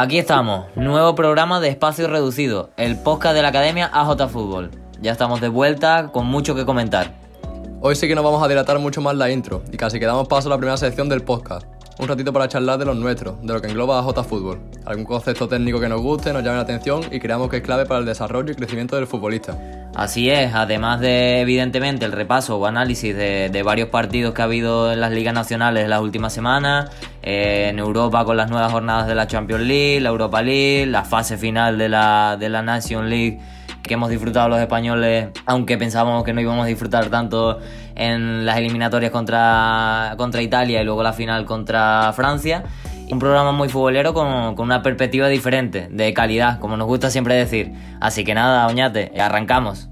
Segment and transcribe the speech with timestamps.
[0.00, 4.70] Aquí estamos, nuevo programa de Espacio Reducido, el podcast de la Academia AJ Fútbol.
[5.02, 7.14] Ya estamos de vuelta con mucho que comentar.
[7.80, 10.28] Hoy sí que nos vamos a dilatar mucho más la intro y casi que damos
[10.28, 11.66] paso a la primera sección del podcast.
[11.98, 14.60] Un ratito para charlar de los nuestros, de lo que engloba AJ Fútbol.
[14.86, 17.84] Algún concepto técnico que nos guste, nos llame la atención y creamos que es clave
[17.84, 19.58] para el desarrollo y crecimiento del futbolista.
[19.96, 24.92] Así es, además de evidentemente el repaso o análisis de, varios partidos que ha habido
[24.92, 26.92] en las ligas nacionales en las últimas semanas,
[27.30, 31.36] en Europa con las nuevas jornadas de la Champions League, la Europa League, la fase
[31.36, 33.38] final de la, de la Nation League
[33.82, 37.58] que hemos disfrutado los españoles, aunque pensábamos que no íbamos a disfrutar tanto
[37.94, 42.64] en las eliminatorias contra, contra Italia y luego la final contra Francia.
[43.10, 47.34] Un programa muy futbolero con, con, una perspectiva diferente, de calidad, como nos gusta siempre
[47.34, 47.72] decir.
[48.00, 49.88] Así que nada, Oñate, arrancamos.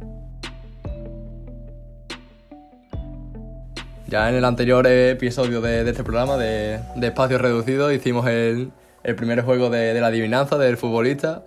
[4.09, 8.71] Ya en el anterior episodio de, de este programa de, de Espacio Reducido hicimos el,
[9.03, 11.43] el primer juego de, de la adivinanza del futbolista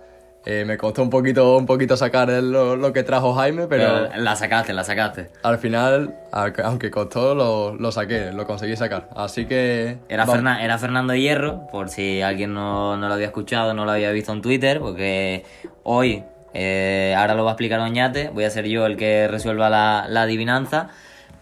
[0.46, 4.36] eh, me costó un poquito, un poquito sacar lo, lo, que trajo Jaime, pero, La
[4.36, 5.30] sacaste, la sacaste.
[5.42, 9.08] Al final, aunque costó, lo, lo saqué, lo conseguí sacar.
[9.14, 9.98] Así que...
[10.08, 10.24] Era,
[10.62, 14.32] era Fernando Hierro, por si alguien no, no, lo había escuchado, no lo había visto
[14.32, 15.44] en Twitter, porque
[15.82, 19.68] hoy, eh, ahora lo va a explicar Oñate, voy a ser yo el que resuelva
[19.68, 20.88] la, la adivinanza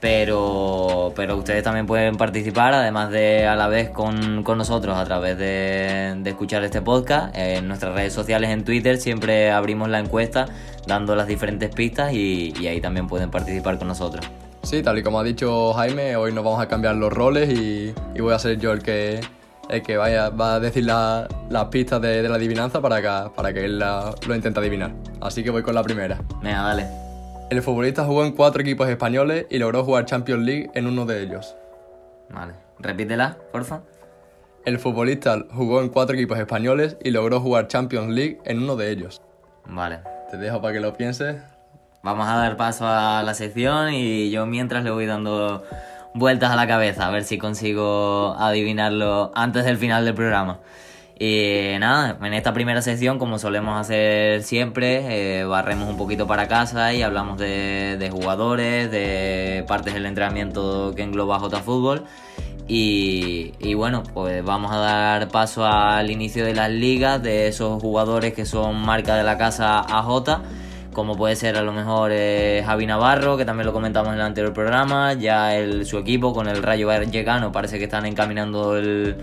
[0.00, 5.04] pero, pero ustedes también pueden participar, además de a la vez con, con nosotros a
[5.04, 7.34] través de, de, escuchar este podcast.
[7.36, 10.46] En nuestras redes sociales, en Twitter, siempre abrimos la encuesta
[10.86, 14.24] dando las diferentes pistas y, y, ahí también pueden participar con nosotros.
[14.62, 17.94] Sí, tal y como ha dicho Jaime, hoy nos vamos a cambiar los roles y,
[18.14, 19.20] y voy a ser yo el que,
[19.68, 21.28] el que vaya, va a decir las
[21.70, 24.92] pistas de, de, la adivinanza para que, para que él la, lo intente adivinar.
[25.20, 26.20] Así que voy con la primera.
[26.42, 27.07] Venga, dale.
[27.50, 31.22] El futbolista jugó en cuatro equipos españoles y logró jugar Champions League en uno de
[31.22, 31.56] ellos.
[32.28, 33.80] Vale, repítela, porfa.
[34.66, 38.90] El futbolista jugó en cuatro equipos españoles y logró jugar Champions League en uno de
[38.90, 39.22] ellos.
[39.64, 40.00] Vale.
[40.30, 41.36] Te dejo para que lo pienses.
[42.02, 45.64] Vamos a dar paso a la sección y yo mientras le voy dando
[46.12, 50.58] vueltas a la cabeza a ver si consigo adivinarlo antes del final del programa.
[51.20, 56.46] Y nada, en esta primera sesión, como solemos hacer siempre, eh, barremos un poquito para
[56.46, 62.04] casa y hablamos de, jugadores, de partes del entrenamiento que engloba J Fútbol.
[62.68, 67.80] Y, y, bueno, pues vamos a dar paso al inicio de las ligas, de esos
[67.80, 70.40] jugadores que son marca de la casa AJ
[70.98, 74.20] como puede ser a lo mejor eh, Javi Navarro, que también lo comentamos en el
[74.20, 75.52] anterior programa, ya
[75.84, 79.14] su equipo con el Rayo Vallecano parece que están encaminando el,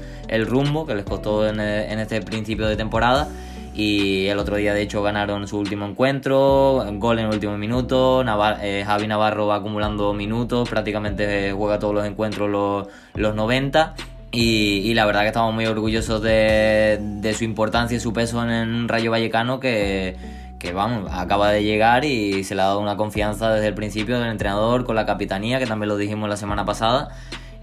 [0.47, 3.27] rumbo que les costó en, en, este principio de temporada.
[3.73, 8.23] Y el otro día, de hecho, ganaron su último encuentro, gol en el último minuto.
[8.23, 13.95] Navar eh, Javi Navarro va acumulando minutos, prácticamente juega todos los encuentros los, los 90.
[14.31, 18.89] Y, la verdad que estamos muy orgullosos de, su importancia y su peso en el
[18.89, 20.15] Rayo Vallecano, que,
[20.65, 24.19] que vamos, acaba de llegar y se le ha dado una confianza desde el principio
[24.19, 27.09] del entrenador con la capitanía, que también lo dijimos la semana pasada.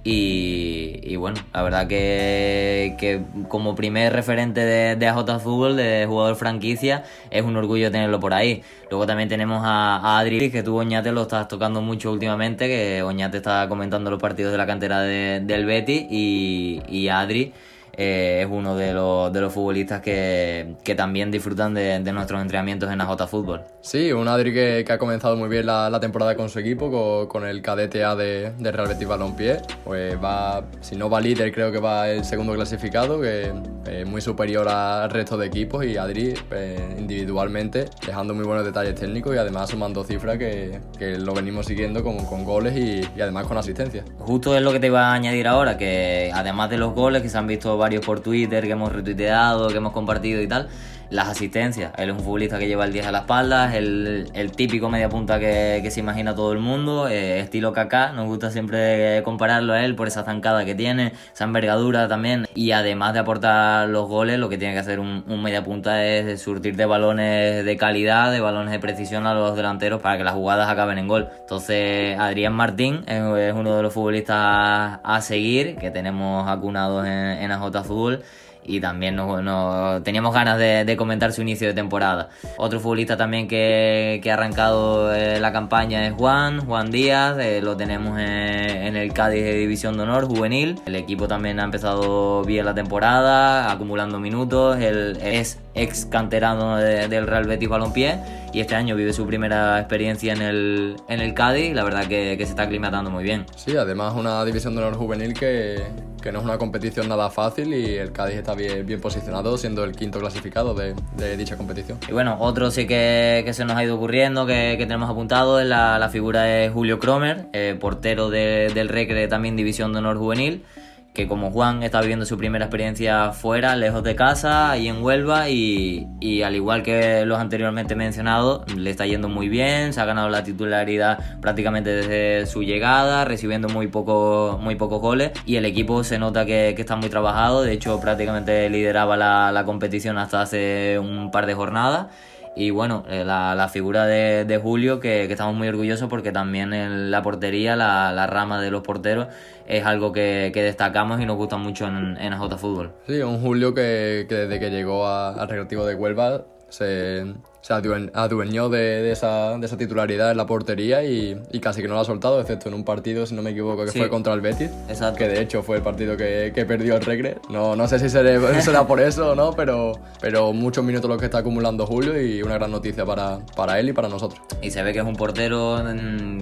[0.05, 6.07] Y, y bueno, la verdad que, que, como primer referente de, de AJ Fútbol, de
[6.09, 8.63] jugador franquicia, es un orgullo tenerlo por ahí.
[8.91, 13.03] Luego también tenemos a, a Adri, que tú Oñate lo estás tocando mucho últimamente, que
[13.03, 17.53] Oñate está comentando los partidos de la cantera de, del Betty y, y Adri
[17.97, 22.41] eh, es uno de los, de los futbolistas que, que también disfrutan de, de, nuestros
[22.41, 23.63] entrenamientos en AJ Fútbol.
[23.83, 26.91] Sí, un Adri que, que ha comenzado muy bien la, la, temporada con su equipo,
[26.91, 29.59] con, con el cadete A de, de, Real Betis Balompié.
[29.85, 33.53] Pues va, si no va líder, creo que va el segundo clasificado, que
[33.87, 35.85] es muy superior al resto de equipos.
[35.85, 41.19] Y Adri, pues, individualmente, dejando muy buenos detalles técnicos y además sumando cifras que, que
[41.19, 44.05] lo venimos siguiendo con, con goles y, y además con asistencia.
[44.19, 47.29] Justo es lo que te iba a añadir ahora, que además de los goles que
[47.29, 50.69] se han visto varios por Twitter, que hemos retuiteado, que hemos compartido y tal,
[51.13, 51.93] las asistencias.
[51.99, 55.09] Él es un futbolista que lleva el 10 a la espalda, el, el típico media
[55.09, 59.75] punta que, que, se imagina todo el mundo, eh, estilo Kaká, nos gusta siempre compararlo
[59.75, 64.09] a él por esa zancada que tiene, esa envergadura también, y además de aportar los
[64.09, 67.77] goles, lo que tiene que hacer un, un media punta es surtir de balones de
[67.77, 71.29] calidad, de balones de precisión a los delanteros para que las jugadas acaben en gol.
[71.41, 77.13] Entonces, Adrián Martín es, es uno de los futbolistas a seguir, que tenemos acunados en,
[77.13, 78.23] en AJ Fútbol
[78.65, 82.29] y también no, no, teníamos ganas de, de, comentar su inicio de temporada.
[82.57, 87.61] Otro futbolista también que, que ha arrancado eh, la campaña es Juan, Juan Díaz, eh,
[87.61, 90.81] lo tenemos en, en, el Cádiz de División de Honor juvenil.
[90.87, 97.09] El equipo también ha empezado bien la temporada, acumulando minutos, él es ex canterano de,
[97.09, 98.19] del Real Betis Balompié
[98.53, 102.07] y este año vive su primera experiencia en el, en el Cádiz y la verdad
[102.07, 103.47] que, que se está aclimatando muy bien.
[103.57, 105.83] Sí, además una división de honor juvenil que,
[106.23, 109.85] que no es una competición nada fácil y el Cádiz está bien, bien posicionado siendo
[109.85, 111.99] el quinto clasificado de, de dicha competición.
[112.09, 115.59] Y bueno, otro sí que, que se nos ha ido ocurriendo, que, que tenemos apuntado,
[115.61, 120.01] es la, la figura de Julio Cromer, eh, portero de- del Recre, también división de
[120.01, 120.65] honor juvenil,
[121.13, 125.51] que como Juan está viviendo su primera experiencia fuera, lejos de casa, ahí en Huelva,
[125.51, 130.07] y, y al igual que los anteriormente mencionados, le está yendo muy bien, se ha
[130.07, 135.67] ganado la titularidad prácticamente desde su llegada, recibiendo muy, poco, muy pocos goles, y el
[135.67, 140.99] equipo se nota que, está muy trabajado, de hecho prácticamente lideraba la competición hasta hace
[140.99, 142.07] un par de jornadas.
[142.55, 146.75] Y bueno, eh, la, la figura de, de Julio, que, estamos muy orgullosos porque también
[146.75, 149.29] en la portería, la, la rama de los porteros,
[149.67, 152.93] es algo que, que destacamos y nos gusta mucho en, en AJ Fútbol.
[153.07, 157.25] Sí, un Julio que, que desde que llegó al Recreativo de Huelva se,
[157.63, 161.89] se adueñó de, de esa, de esa titularidad en la portería y, y casi que
[161.89, 163.99] no la ha soltado, excepto en un partido, si no me equivoco, que Sí.
[164.01, 164.69] fue contra el Betis.
[164.89, 165.19] Exacto.
[165.19, 167.37] Que de hecho fue el partido que, que perdió el Recre.
[167.49, 171.27] No, no sé si será por eso o no, pero, pero muchos minutos los que
[171.27, 174.41] está acumulando Julio y una gran noticia para, para él y para nosotros.
[174.61, 175.81] Y se ve que es un portero,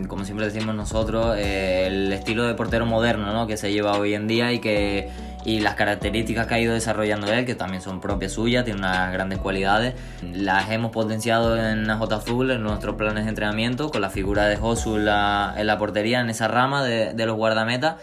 [0.08, 3.46] como siempre decimos nosotros, eh, el estilo de portero moderno ¿no?
[3.46, 5.08] que se lleva hoy en día y que
[5.44, 9.12] y las características que ha ido desarrollando él, que también son propias suyas, tiene unas
[9.12, 14.10] grandes cualidades, las hemos potenciado en AJ Fútbol, en nuestros planes de entrenamiento, con la
[14.10, 17.96] figura de Josu en la, en la portería, en esa rama de, de los guardametas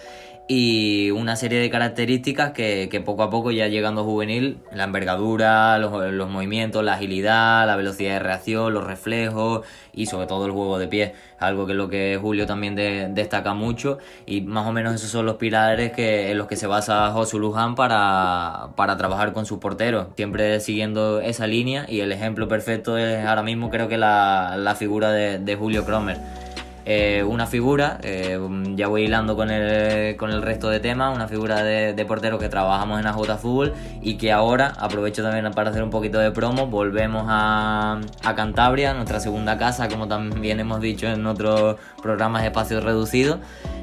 [0.50, 6.30] y una serie de características que, poco a poco ya llegando juvenil, la envergadura, los,
[6.30, 10.88] movimientos, la agilidad, la velocidad de reacción, los reflejos y sobre todo el juego de
[10.88, 13.98] pie, algo que es lo que Julio también de- destaca mucho.
[14.26, 17.40] Y más o menos esos son los pilares que, en los que se basa Josu
[17.40, 21.86] Luján para, para trabajar con sus porteros, siempre siguiendo esa línea.
[21.90, 25.84] Y el ejemplo perfecto es ahora mismo creo que la, la figura de, de Julio
[25.84, 26.47] Cromer
[26.90, 28.40] eh, una figura, eh,
[28.76, 32.48] ya voy hilando con el, con el resto de temas, una figura de, portero que
[32.48, 36.68] trabajamos en AJ Fútbol y que ahora, aprovecho también para hacer un poquito de promo,
[36.68, 42.48] volvemos a, a Cantabria, nuestra segunda casa, como también hemos dicho en otros programas de
[42.48, 43.40] espacios reducidos,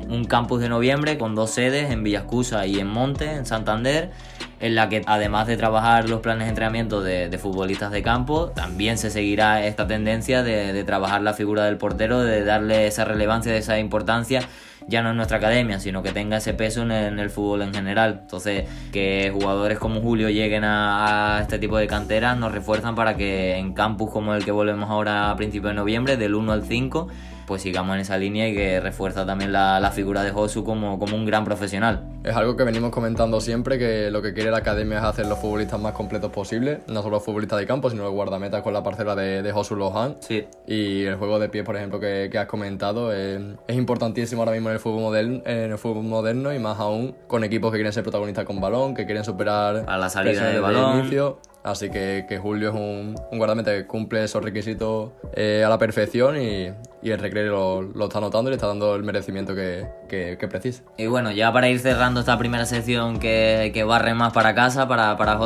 [0.09, 4.13] un campus de noviembre con dos sedes en Villascusa y en Monte, en Santander
[4.61, 8.51] en la que además de trabajar los planes de entrenamiento de, de futbolistas de campo,
[8.51, 13.05] también se seguirá esta tendencia de, de trabajar la figura del portero, de darle esa
[13.05, 14.41] relevancia, esa importancia,
[14.87, 17.63] ya no en nuestra academia, sino que tenga ese peso en el, en el fútbol
[17.63, 18.21] en general.
[18.23, 23.17] Entonces, que jugadores como Julio lleguen a, a este tipo de canteras nos refuerzan para
[23.17, 26.65] que en campus como el que volvemos ahora a principios de noviembre, del 1 al
[26.65, 27.09] 5,
[27.47, 30.99] pues sigamos en esa línea y que refuerza también la, la figura de Josu como,
[30.99, 32.09] como un gran profesional.
[32.25, 35.39] Es algo que venimos comentando siempre, que lo que quiere la academia es hacer los
[35.39, 38.83] futbolistas más completos posibles, no solo los futbolistas de campo, sino los guardametas con la
[38.83, 40.17] parcela de, de Josu Lohan.
[40.21, 44.43] Sí, Y el juego de pie, por ejemplo, que, que has comentado, eh, es importantísimo
[44.43, 47.71] ahora mismo en el, fútbol moderno, en el fútbol moderno y más aún con equipos
[47.71, 51.39] que quieren ser protagonistas con balón, que quieren superar A la salida de inicio.
[51.65, 56.37] Así que, que Julio es un, guardameta que cumple esos requisitos eh, a la perfección
[56.41, 56.71] y,
[57.03, 60.83] el recreo lo, está notando y le está dando el merecimiento que, que, que precisa.
[60.99, 64.87] Y bueno, ya para ir cerrando esta primera sección que, que barre más para casa,
[64.89, 65.39] para, para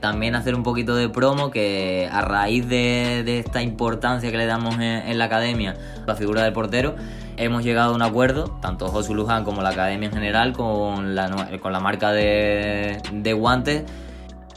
[0.00, 4.78] también hacer un poquito de promo que a raíz de, esta importancia que le damos
[4.78, 5.76] en, la academia,
[6.06, 6.96] la figura del portero,
[7.36, 11.50] hemos llegado a un acuerdo, tanto Josu Luján como la academia en general, con la,
[11.60, 13.84] con la marca de, de guantes.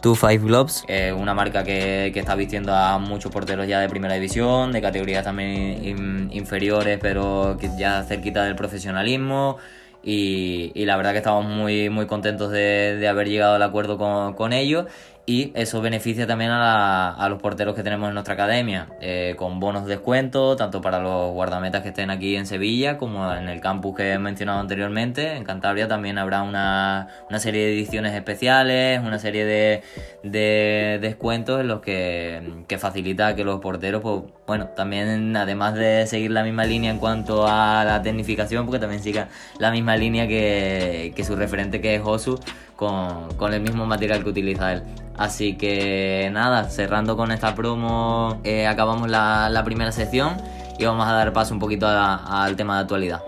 [0.01, 3.88] Two Five Gloves, eh, una marca que, que está vistiendo a muchos porteros ya de
[3.89, 9.58] primera división, de categorías también in- inferiores, pero ya cerquita del profesionalismo.
[10.03, 13.98] Y, y la verdad que estamos muy, muy contentos de, de haber llegado al acuerdo
[14.00, 14.88] con, con ellos.
[15.32, 19.86] Y eso beneficia también a, los porteros que tenemos en nuestra academia, eh, con bonos
[19.86, 23.96] de descuento, tanto para los guardametas que estén aquí en Sevilla como en el campus
[23.96, 25.38] que he mencionado anteriormente.
[25.38, 29.84] En Cantabria también habrá una, una serie de ediciones especiales, una serie de,
[30.24, 36.08] de descuentos en los que, que facilita que los porteros, pues bueno, también además de
[36.08, 40.28] seguir la misma línea en cuanto a la tecnificación, porque también siga la misma línea
[40.28, 42.38] que, que su referente que es Josu,
[42.82, 44.84] con, el mismo material que utiliza él.
[45.18, 50.38] Así que nada, cerrando con esta promo, eh, acabamos la, la primera sección
[50.80, 53.22] y vamos a dar paso un poquito al tema de actualidad.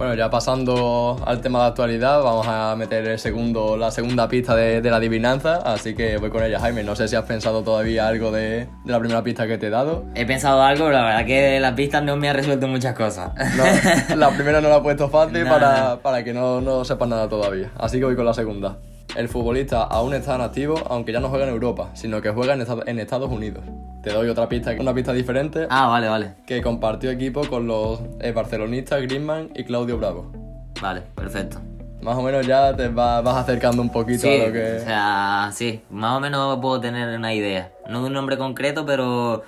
[0.00, 4.56] Bueno, ya pasando al tema de actualidad, vamos a meter el segundo, la segunda pista
[4.56, 6.82] de, de la adivinanza, así que voy con ella, Jaime.
[6.82, 9.70] No sé si has pensado todavía algo de, de la primera pista que te he
[9.70, 10.06] dado.
[10.14, 13.32] He pensado algo, pero la verdad que las pistas no me ha resuelto muchas cosas.
[13.54, 17.06] No, la primera no la he puesto fácil No, para, para que no, no sepas
[17.06, 18.78] nada todavía, así que voy con la segunda.
[19.16, 22.54] El futbolista aún está en activo, aunque ya no juega en Europa, sino que juega
[22.54, 23.62] en, Esta- en Estados Unidos.
[24.02, 26.34] Te doy otra pista, una pista diferente, Ah, vale, vale.
[26.46, 30.32] que compartió equipo con los eh, barcelonistas Griezmann y Claudio Bravo.
[30.80, 31.58] Vale, perfecto.
[32.00, 34.76] Más o menos ya te va- vas acercando un poquito Sí, a lo que...
[34.76, 37.72] o sea, sí, más o menos puedo tener una idea.
[37.90, 39.42] No de un nombre concreto, pero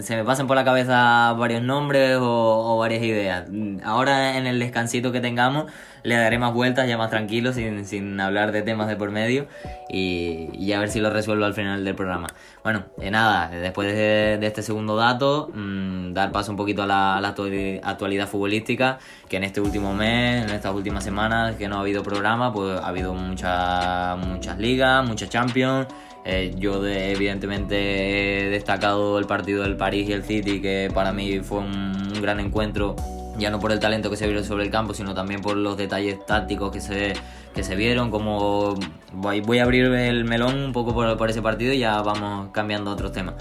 [0.00, 3.48] se me pasan por la cabeza varios nombres o, varias ideas.
[3.50, 5.70] Mm, Ahora en el descansito que tengamos
[6.02, 9.46] le daré más vueltas ya más tranquilo, sin, sin hablar de temas de por medio
[9.88, 12.28] y, y a ver si lo resuelvo al final del programa.
[12.64, 17.16] Bueno, eh, nada, después de, este segundo dato, mm, dar paso un poquito a la,
[17.18, 18.98] actualidad futbolística,
[19.28, 22.78] que en este último mes, en estas últimas semanas que no ha habido programa, pues
[22.80, 25.88] ha habido muchas muchas ligas, muchas Champions.
[26.24, 31.12] Eh, yo de- evidentemente he destacado el partido del París y el City, que para
[31.12, 32.94] mí fue un, gran encuentro,
[33.38, 35.76] ya no por el talento que se vio sobre el campo, sino también por los
[35.76, 37.14] detalles tácticos que se,
[37.54, 38.76] que se vieron, como
[39.12, 42.50] voy, voy a abrir el melón un poco por, por ese partido y ya vamos
[42.52, 43.34] cambiando a otros temas.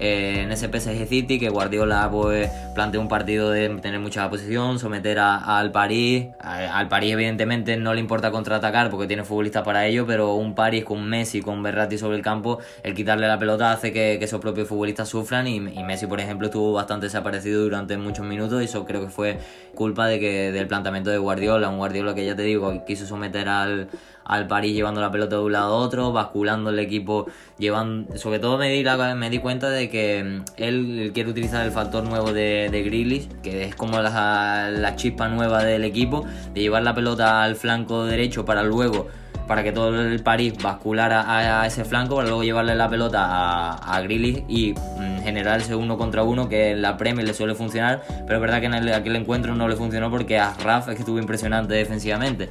[0.00, 4.78] Eh, en ese PSG City que Guardiola pues planteó un partido de tener mucha posición,
[4.78, 6.26] someter a- al París.
[6.40, 10.84] Al París evidentemente no le importa contraatacar porque tiene futbolistas para ello, pero un París
[10.84, 14.40] con Messi, con Berratti sobre el campo, el quitarle la pelota hace que, que esos
[14.40, 18.64] propios futbolistas sufran y, y Messi por ejemplo estuvo bastante desaparecido durante muchos minutos y
[18.64, 19.38] eso creo que fue
[19.74, 23.48] culpa de que del planteamiento de Guardiola, un Guardiola que ya te digo quiso someter
[23.48, 23.88] al,
[24.24, 27.26] al París llevando la pelota de un lado a otro, basculando el equipo,
[27.58, 28.84] llevando, sobre todo me di,
[29.16, 32.84] me di cuenta de que mm, él quiere utilizar el factor nuevo de, de
[33.42, 38.04] que es como la, la chispa nueva del equipo, de llevar la pelota al flanco
[38.04, 39.08] derecho para luego
[39.46, 43.96] para que todo el París basculara a, ese flanco para luego llevarle la pelota a,
[43.96, 48.02] a y mm, generar ese uno contra uno que en la Premier le suele funcionar,
[48.26, 50.94] pero es verdad que en el- aquel encuentro no le funcionó porque a Raf es
[50.94, 52.48] que estuvo impresionante defensivamente.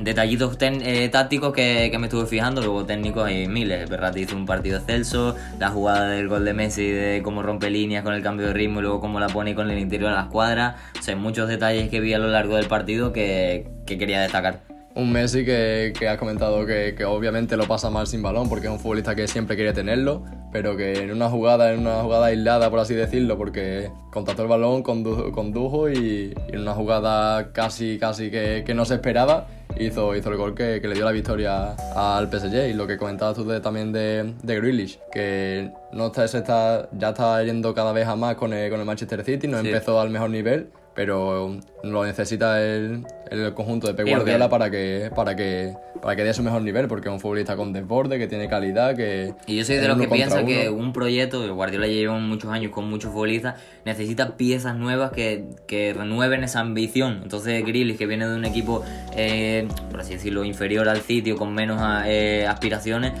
[0.00, 3.88] Detallitos eh, tácticos que, que me estuve fijando, luego técnicos hay miles.
[3.88, 8.04] Berratti hizo un partido excelso, la jugada del gol de Messi, de cómo rompe líneas
[8.04, 10.22] con el cambio de ritmo y luego cómo la pone con el interior de la
[10.24, 10.76] escuadra.
[10.98, 14.60] O sea, muchos detalles que vi a lo largo del partido que, que quería destacar.
[14.94, 18.66] Un Messi que, que has comentado que, que obviamente lo pasa mal sin balón porque
[18.66, 22.26] es un futbolista que siempre quiere tenerlo, pero que en una jugada, en una jugada
[22.26, 27.52] aislada, por así decirlo, porque contactó el balón, condu- condujo y, y en una jugada
[27.52, 31.04] casi, casi que, que no se esperaba, hizo, hizo el gol que, que le dio
[31.04, 32.70] la victoria al PSG.
[32.70, 36.88] Y lo que comentabas tú de- también de, de Grealish, que no está, se está,
[36.92, 39.68] ya está yendo cada vez a más con el, con el Manchester City, no Sí.
[39.68, 45.10] empezó al mejor nivel, pero lo necesita el, el conjunto de Pep Guardiola para que,
[45.14, 48.28] para que para que dé su mejor nivel, porque es un futbolista con desborde, que
[48.28, 49.34] tiene calidad, que...
[49.46, 52.70] Y yo soy de los que piensa que un proyecto, que Guardiola lleva muchos años
[52.70, 57.20] con muchos futbolistas, necesita piezas nuevas que, que renueven esa ambición.
[57.22, 58.84] Entonces Grealish, que viene de un equipo,
[59.16, 63.12] eh, por así decirlo, inferior al sitio, con menos eh, aspiraciones,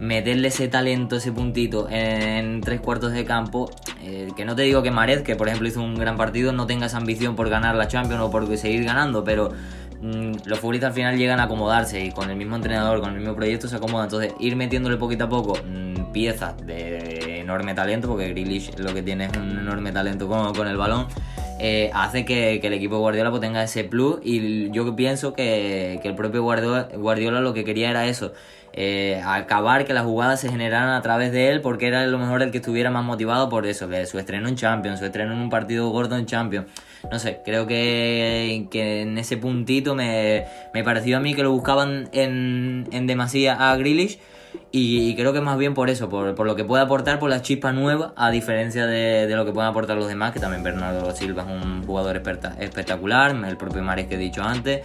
[0.00, 3.70] meterle ese talento, ese puntito en tres cuartos de campo,
[4.02, 6.66] eh, que no te digo que Mared, que por ejemplo hizo un gran partido, no
[6.66, 9.50] tenga esa ambición por ganar la Champions o por seguir ganando, pero
[10.00, 13.20] mm, los futbolistas al final llegan a acomodarse y con el mismo entrenador, con el
[13.20, 14.06] mismo proyecto se acomodan.
[14.06, 19.02] Entonces, ir metiéndole poquito a poco mm, piezas de enorme talento, porque Grealish lo que
[19.02, 21.06] tiene es un enorme talento con, con el balón,
[21.64, 24.18] eh, hace que, el equipo Guardiola pues, tenga ese plus.
[24.24, 28.32] Y yo pienso que, que el propio Guardiola lo que quería era eso.
[28.74, 32.18] Eh, acabar que las jugadas se generaran a través de él porque era a lo
[32.18, 35.32] mejor el que estuviera más motivado por eso, que su estreno en Champions, su estreno
[35.32, 36.66] en un partido gordo en Champions.
[37.10, 41.50] No sé, creo que, que en ese puntito me, me pareció a mí que lo
[41.50, 44.18] buscaban en, en demasía a Grealish
[44.70, 47.42] y creo que más bien por eso, por, por lo que puede aportar, por la
[47.42, 51.14] chispa nueva, a diferencia de, de lo que pueden aportar los demás, que también Bernardo
[51.14, 54.82] Silva es un jugador especta- espectacular, el propio Mares que he dicho antes,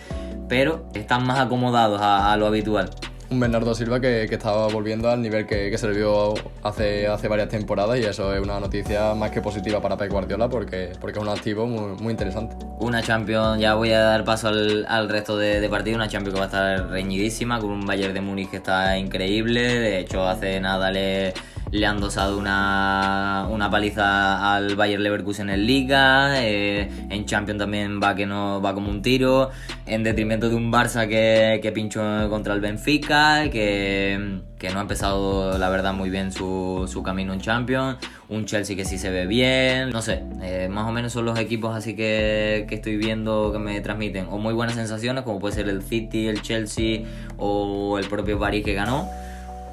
[0.49, 2.89] pero están más acomodados a lo habitual.
[3.29, 7.49] Un Bernardo Silva que, estaba volviendo al nivel que, que se le vio hace, varias
[7.49, 11.27] temporadas y eso es una noticia más que positiva para Pep Guardiola porque, es un
[11.27, 12.55] activo muy, interesante.
[12.79, 16.35] Una Champions, ya voy a dar paso al, al resto de, de partidos, una Champions
[16.35, 20.25] que va a estar reñidísima, con un Bayern de Múnich que está increíble, de hecho
[20.25, 21.33] hace nada le,
[21.71, 27.99] le han dosado una, una paliza al Bayern Leverkusen en Liga, eh, en Champions también
[28.01, 29.49] va que no va como un tiro,
[29.85, 34.81] en detrimento de un Barça que, que pinchó contra el Benfica, que, que no ha
[34.81, 37.97] empezado la verdad muy bien su, su camino en Champions,
[38.29, 41.37] un Chelsea que sí se ve bien, no sé, eh, más o menos son los
[41.37, 45.55] equipos así que, que estoy viendo que me transmiten o muy buenas sensaciones como puede
[45.55, 47.01] ser el City, el Chelsea
[47.37, 49.09] o el propio París que ganó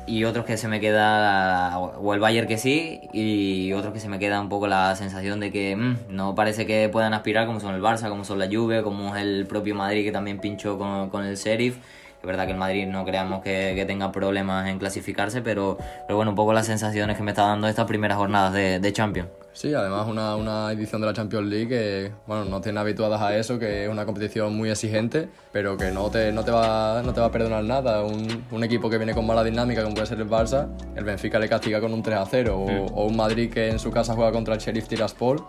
[0.07, 4.09] y otros que se me queda o el Bayern que sí y otros que se
[4.09, 7.61] me queda un poco la sensación de que mm, no parece que puedan aspirar como
[7.61, 10.79] son el Barça, como son la Juve, como es el propio Madrid que también pinchó
[10.79, 11.79] con, con el Sheriff
[12.21, 16.17] Es verdad que el Madrid no creamos que, que tenga problemas en clasificarse, pero, pero
[16.17, 19.29] bueno, un poco las sensaciones que me está dando estas primeras jornadas de, de Champions.
[19.55, 23.37] Sí, además una, una edición de la Champions League que, bueno, no tiene habituadas a
[23.37, 27.15] eso, que es una competición muy exigente, pero que no te, no te, va, no
[27.15, 28.03] te va a perdonar nada.
[28.03, 31.39] Un, un equipo que viene con mala dinámica, como puede ser el Barça, el Benfica
[31.39, 34.15] le castiga con un 3 a 0, o, o un Madrid que en su casa
[34.15, 35.41] juega contra el Sheriff Tiraspol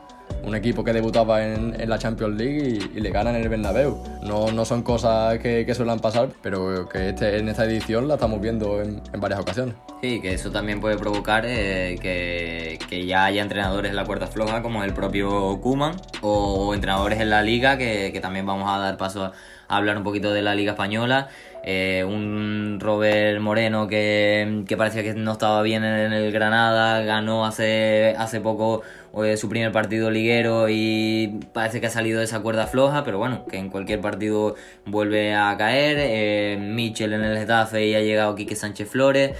[0.44, 3.98] un equipo que debutaba en, la Champions League y, y, le ganan en el Bernabéu.
[4.24, 8.40] No, no son cosas que, suelen pasar, pero que este, en esta edición la estamos
[8.42, 9.76] viendo en, en varias ocasiones.
[10.02, 14.62] Sí, que eso también puede provocar eh, que, ya haya entrenadores en la cuerda floja,
[14.62, 19.24] como el propio Kuman, o entrenadores en la liga, que, también vamos a dar paso
[19.24, 19.34] a
[19.68, 21.30] hablar un poquito de la liga española.
[21.68, 27.44] Eh, un Robert Moreno que, que, parecía que no estaba bien en el Granada, ganó
[27.44, 28.84] hace, hace poco
[29.24, 33.18] eh, su primer partido liguero y parece que ha salido de esa cuerda floja, pero
[33.18, 34.54] bueno, que en cualquier partido
[34.86, 35.98] vuelve a caer.
[36.00, 39.32] Eh, Mitchell en el Getafe y ha llegado Quique Sánchez Flores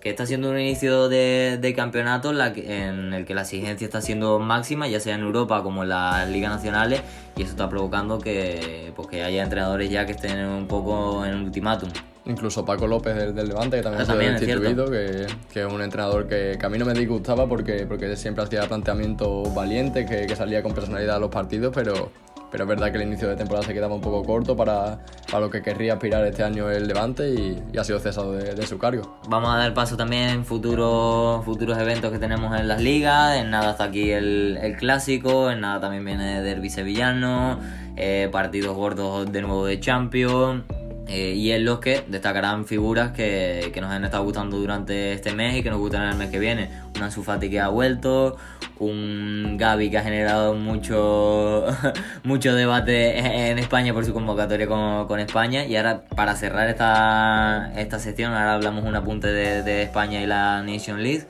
[0.00, 3.42] que está siendo un inicio de, de campeonato en, la que, en, el que la
[3.42, 7.02] exigencia está siendo máxima, ya sea en Europa como en las ligas nacionales,
[7.36, 11.34] y eso está provocando que, pues, que haya entrenadores ya que estén un poco en
[11.34, 11.90] un ultimátum.
[12.24, 15.66] Incluso Paco López del, del Levante, que también, ah, también ha sido destituido, que, que,
[15.66, 19.54] es un entrenador que, que, a mí no me disgustaba porque, porque siempre hacía planteamientos
[19.54, 22.10] valientes, que, que salía con personalidad a los partidos, pero
[22.50, 24.98] pero es verdad que el inicio de temporada se quedaba un poco corto para,
[25.30, 28.78] para lo que querría aspirar este año el Levante y, ha sido cesado de, su
[28.78, 29.18] cargo.
[29.28, 33.36] Vamos a dar paso también en futuros, futuros eventos que tenemos en las ligas.
[33.36, 37.58] En nada está aquí el, el clásico, en nada también viene Derby Sevillano,
[37.96, 40.64] eh, partidos gordos de nuevo de Champions.
[41.10, 45.32] Eh, y en los que destacarán figuras que, que, nos han estado gustando durante este
[45.34, 46.70] mes y que nos gustarán el mes que viene.
[46.94, 48.36] Un Ansu que ha vuelto,
[48.78, 51.66] un Gaby que ha generado mucho,
[52.22, 55.64] mucho debate en España por su convocatoria con, con, España.
[55.66, 60.26] Y ahora, para cerrar esta, esta sección, ahora hablamos un apunte de, de España y
[60.26, 61.26] la Nation League.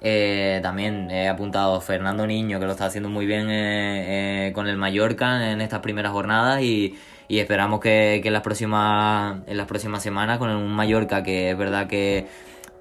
[0.00, 4.76] Eh, también he apuntado Fernando Niño, que lo está haciendo muy bien eh, con el
[4.76, 6.96] Mallorca en estas primeras jornadas y,
[7.28, 11.50] y esperamos que, que, en, las próximas, en las próximas semanas con un Mallorca que
[11.50, 12.26] es verdad que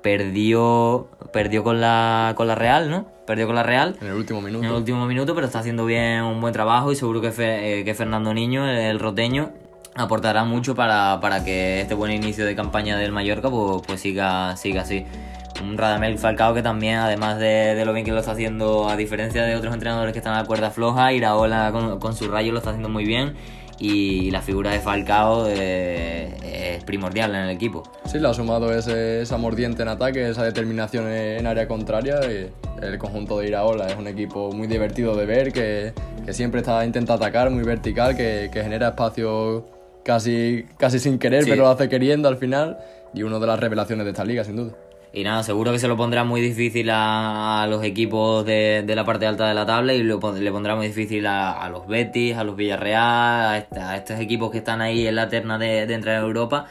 [0.01, 3.07] perdió perdió con la, con la Real, ¿no?
[3.25, 3.97] Perdió con la Real.
[4.01, 4.63] En el último minuto.
[4.63, 7.83] En el último minuto, pero está haciendo bien un buen trabajo y seguro que, fe,
[7.83, 9.51] que Fernando Niño, el roteño,
[9.95, 14.55] aportará mucho para, para que este buen inicio de campaña del Mallorca pues, pues siga,
[14.55, 15.05] siga así
[15.61, 18.95] un Radamel Falcao que también, además de, de, lo bien que lo está haciendo, a
[18.95, 22.51] diferencia de otros entrenadores que están a la cuerda floja, Iraola con, con su rayo
[22.51, 23.35] lo está haciendo muy bien
[23.79, 27.83] y la figura de Falcao eh, es primordial en el equipo.
[28.05, 32.19] Sí, le ha sumado ese, esa mordiente en ataque, esa determinación en área contraria.
[32.21, 35.93] El conjunto de Iraola es un equipo muy divertido de ver, que,
[36.25, 39.67] que siempre está intenta atacar, muy vertical, que, que genera espacio
[40.03, 41.49] casi, casi sin querer, sí.
[41.49, 42.77] pero lo hace queriendo al final.
[43.13, 44.73] Y una de las revelaciones de esta liga, sin duda.
[45.13, 49.05] Y nada, seguro que se lo pondrá muy difícil a, los equipos de, de, la
[49.05, 52.55] parte alta de la tabla y le pondrá muy difícil a, los Betis, a los
[52.55, 56.65] Villarreal, a, estos equipos que están ahí en la terna de, de entrar a Europa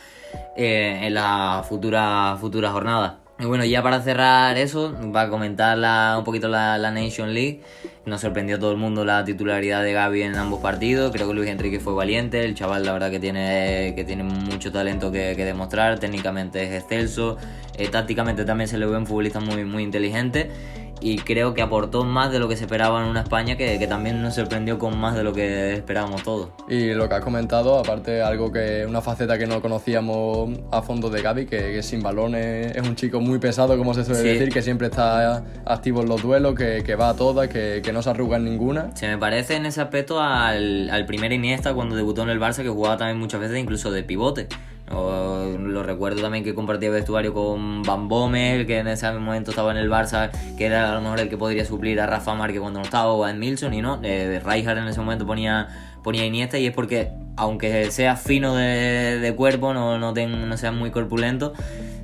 [0.56, 3.25] eh, en las futuras futura jornadas.
[3.38, 7.34] Y bueno, ya para cerrar eso, va a comentar la, un poquito la, la, Nation
[7.34, 7.60] League.
[8.06, 11.12] Nos sorprendió a todo el mundo la titularidad de Gaby en ambos partidos.
[11.12, 12.42] Creo que Luis Enrique fue valiente.
[12.44, 15.98] El chaval, la verdad, que tiene, que tiene mucho talento que, que demostrar.
[15.98, 17.36] Técnicamente es excelso.
[17.76, 20.50] Eh, tácticamente también se le ve un futbolista muy, muy inteligente
[21.00, 23.86] y creo que aportó más de lo que se esperaba en una España que, que,
[23.86, 26.50] también nos sorprendió con más de lo que esperábamos todos.
[26.68, 31.10] Y lo que has comentado, aparte algo que una faceta que no conocíamos a fondo
[31.10, 34.28] de Gaby, que, que sin balones es un chico muy pesado, como se suele sí.
[34.28, 37.92] decir, que siempre está activo en los duelos, que, que va a todas, que, que,
[37.92, 38.90] no se arruga en ninguna.
[38.96, 42.62] Se me parece en ese aspecto al, al primer Iniesta cuando debutó en el Barça,
[42.62, 44.48] que jugaba también muchas veces incluso de pivote.
[44.92, 49.72] O, lo recuerdo también que compartía vestuario con Van Bommel, que en ese momento estaba
[49.72, 52.60] en el Barça, que era a lo mejor el que podría suplir a Rafa Márquez
[52.60, 55.68] cuando no estaba, o a Milson, y no, eh, Rijkaard en ese momento ponía,
[56.02, 60.56] ponía Iniesta, y es porque, aunque sea fino de, de cuerpo, no, no, ten, no
[60.56, 61.52] sea muy corpulento,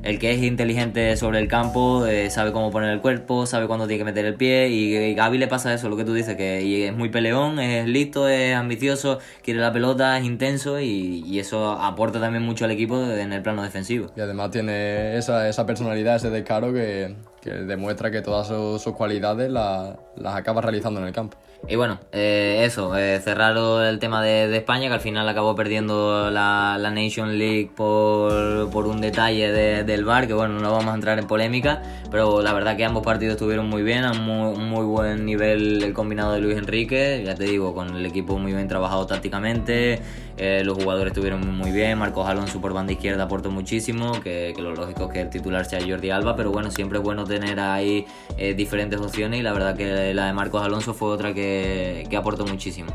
[0.03, 3.87] el que es inteligente sobre el campo eh, sabe cómo poner el cuerpo, sabe cuándo
[3.87, 6.37] tiene que meter el pie y, y Gaby le pasa eso, lo que tú dices,
[6.37, 11.39] que es muy peleón, es listo, es ambicioso, quiere la pelota, es intenso y, y,
[11.39, 14.11] eso aporta también mucho al equipo en el plano defensivo.
[14.17, 19.51] Y además tiene esa, esa personalidad, ese descaro que, que demuestra que todas sus, cualidades
[19.51, 21.37] la- las acaba realizando en el campo.
[21.69, 26.29] Y bueno, eh, eso, eh, cerrar el tema de, España, que al final acabó perdiendo
[26.31, 30.89] la, la Nation League por, por un detalle de- del VAR, que bueno, no vamos
[30.93, 34.57] a entrar en polémica, pero la verdad que ambos partidos estuvieron muy bien, a muy,
[34.59, 38.53] muy buen nivel el combinado de Luis Enrique, ya te digo, con el equipo muy
[38.53, 40.01] bien trabajado tácticamente,
[40.39, 44.63] eh, los jugadores estuvieron muy bien, Marcos Alonso por banda izquierda aportó muchísimo, que, que
[44.63, 47.59] lo lógico es que el titular sea Jordi Alba, pero bueno, siempre es bueno tener
[47.61, 52.07] ahí eh, diferentes opciones y la verdad que la de Marcos Alonso fue otra que,
[52.09, 52.91] que aportó muchísimo.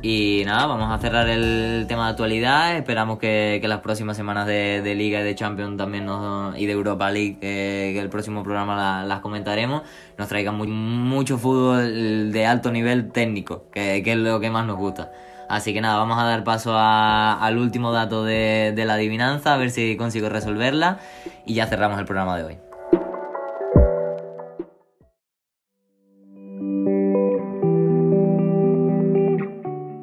[0.00, 2.76] Y nada, vamos a cerrar el tema de actualidad.
[2.76, 6.66] Esperamos que, que las próximas semanas de, de Liga y de Champions también nos, y
[6.66, 9.82] de Europa League, eh, que el próximo programa la- las comentaremos,
[10.16, 14.64] nos traigan mu- mucho fútbol de alto nivel técnico, que, que es lo que más
[14.66, 15.10] nos gusta.
[15.48, 19.54] Así que nada, vamos a dar paso a- al último dato de, de la adivinanza,
[19.54, 20.98] a ver si consigo resolverla
[21.44, 22.56] y ya cerramos el programa de hoy.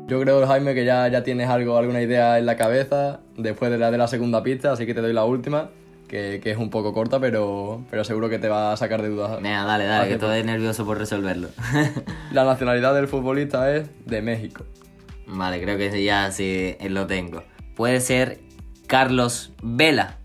[0.08, 3.80] Yo creo, Jaime, que ya, ya tienes algo, alguna idea en la cabeza después de
[3.80, 5.72] la de la segunda pista, así que te doy la última,
[6.08, 9.10] que, que es un poco corta, pero, pero seguro que te va a sacar de
[9.10, 9.42] dudas.
[9.42, 11.50] Venga, dale, dale, que estoy nervioso por resolverlo.
[12.32, 14.64] La nacionalidad del futbolista es de México.
[15.26, 17.44] Vale, creo que ya sí eh, lo tengo.
[17.76, 18.42] Puede ser
[18.86, 20.20] Carlos Vela.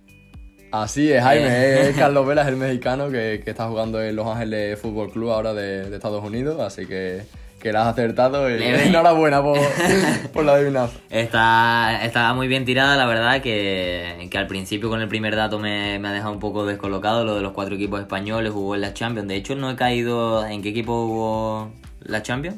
[0.73, 4.27] Así es, Jaime, es Carlos Vela, es el mexicano que, que está jugando en Los
[4.27, 7.23] Ángeles Fútbol Club ahora de, de Estados Unidos, así que,
[7.61, 9.59] que la has acertado y Le- enhorabuena por,
[10.33, 10.94] por la adivinanza.
[11.11, 15.59] Está, estaba muy bien tirada, la verdad, que, que al principio con el primer dato
[15.59, 18.81] me, me ha dejado un poco descolocado lo de los cuatro equipos españoles, jugó en
[18.81, 19.29] la Champions.
[19.29, 20.46] De hecho, no he caído...
[20.46, 21.70] ¿En qué equipo jugó
[22.01, 22.57] la Champions?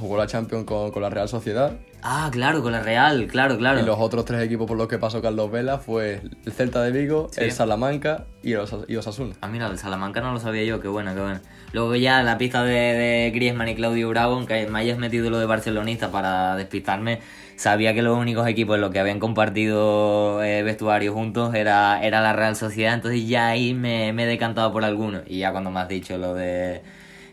[0.00, 1.72] Jugó la Champions con, con la Real Sociedad
[2.06, 3.80] Ah, claro, con la Real, claro, claro.
[3.80, 6.90] y los otros tres equipos por los que pasó Carlos Vela fue el Celta de
[6.90, 7.40] Vigo, Sí.
[7.40, 9.34] el Salamanca y, el Osa- y Osasuna.
[9.40, 11.40] Ah, mira, el Salamanca no lo sabía yo, qué bueno, qué bueno.
[11.72, 15.38] Luego ya la pista de, de Griezmann y Claudio Bravo, aunque me hayas metido lo
[15.38, 17.20] de barcelonista para despistarme,
[17.56, 22.20] sabía que los únicos equipos en los que habían compartido eh, vestuario juntos era, era
[22.20, 25.22] la Real Sociedad, entonces ya ahí me, me he decantado por alguno.
[25.26, 26.82] Y ya cuando me has dicho lo de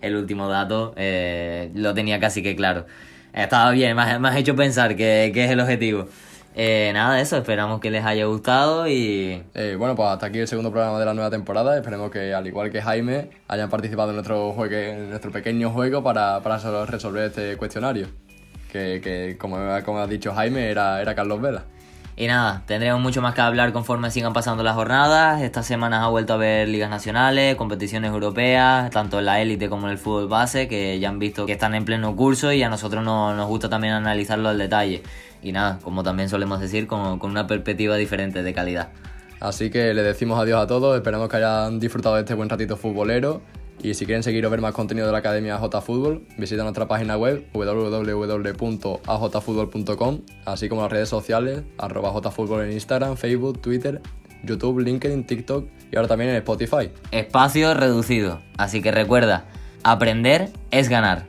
[0.02, 2.86] el último dato, eh, lo tenía casi que claro.
[3.34, 6.08] Estaba bien, me has, hecho pensar que, que es el objetivo.
[6.54, 10.40] Eh, nada de eso, esperamos que les haya gustado y Eh, bueno, pues hasta aquí
[10.40, 11.78] el segundo programa de la nueva temporada.
[11.78, 16.42] Esperemos que, al igual que Jaime, hayan participado en nuestro, juegue, nuestro pequeño juego para,
[16.42, 18.08] para so- resolver este cuestionario.
[18.70, 21.64] Que, que como, como ha dicho Jaime, era, era Carlos Vela.
[22.18, 25.42] Y nada, tendremos mucho más que hablar conforme sigan pasando las jornadas.
[25.42, 29.88] Estas semanas ha vuelto a haber ligas nacionales, competiciones europeas, tanto en la élite como
[29.88, 32.70] en el fútbol base, que ya han visto que están en pleno curso y a
[32.70, 35.02] nosotros no- nos gusta también analizarlo al detalle.
[35.42, 38.90] Y nada, como también solemos decir, con, con una perspectiva diferente de calidad.
[39.40, 40.96] Así que le decimos adiós a todos.
[40.96, 43.42] Esperamos que hayan disfrutado de este buen ratito futbolero.
[43.84, 46.88] Y si quieren seguir o ver más contenido de la Academia AJ Fútbol, visita nuestra
[46.88, 54.00] página web www.ajfutbol.com, así como las redes sociales, arroba jfutbol en Instagram, Facebook, Twitter,
[54.44, 56.92] YouTube, LinkedIn, TikTok y ahora también en Spotify.
[57.12, 58.40] Espacio reducido.
[58.58, 59.46] Así que recuerda,
[59.84, 61.26] aprender es ganar.